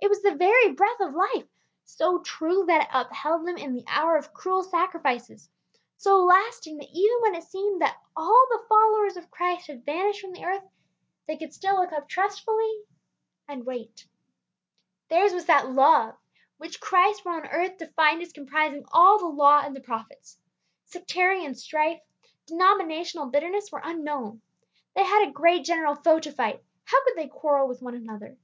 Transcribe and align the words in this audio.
It 0.00 0.08
was 0.08 0.22
the 0.22 0.34
very 0.34 0.72
breath 0.72 1.00
of 1.00 1.12
life; 1.14 1.44
so 1.84 2.20
true 2.20 2.64
that 2.64 2.84
it 2.84 2.88
upheld 2.94 3.46
them 3.46 3.58
in 3.58 3.74
the 3.74 3.84
hour 3.88 4.16
of 4.16 4.32
cruel 4.32 4.62
sacrifices; 4.62 5.50
so 5.98 6.24
lasting 6.24 6.78
that 6.78 6.88
even 6.94 7.18
when 7.20 7.34
it 7.34 7.44
seemed 7.44 7.82
that 7.82 7.98
all 8.16 8.46
the 8.50 8.64
followers 8.70 9.18
of 9.18 9.30
Christ 9.30 9.66
had 9.66 9.84
vanished 9.84 10.22
from 10.22 10.32
the 10.32 10.44
earth, 10.46 10.64
they 11.26 11.36
could 11.36 11.52
still 11.52 11.76
look 11.76 11.92
up 11.92 12.08
trustfully 12.08 12.84
and 13.46 13.66
wait. 13.66 14.08
Theirs 15.10 15.34
was 15.34 15.44
that 15.44 15.70
love 15.70 16.16
which 16.56 16.80
Christ 16.80 17.26
when 17.26 17.34
on 17.34 17.46
earth 17.48 17.76
defined 17.76 18.22
as 18.22 18.32
comprising 18.32 18.86
all 18.92 19.18
the 19.18 19.26
law 19.26 19.60
and 19.62 19.76
the 19.76 19.82
prophets. 19.82 20.38
Sectarian 20.86 21.54
strife, 21.54 22.00
denominational 22.46 23.26
bitterness, 23.26 23.70
were 23.70 23.82
unknown. 23.84 24.40
They 24.94 25.04
had 25.04 25.28
a 25.28 25.32
great 25.32 25.66
general 25.66 25.96
foe 25.96 26.18
to 26.20 26.32
fight, 26.32 26.64
how 26.84 27.04
could 27.04 27.16
they 27.16 27.28
quarrel 27.28 27.68
with 27.68 27.82
one 27.82 27.94
another. 27.94 28.38